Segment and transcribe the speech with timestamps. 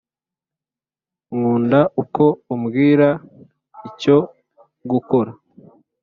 [1.35, 3.09] nkunda uko umbwira
[3.89, 4.17] icyo
[4.91, 5.31] gukora.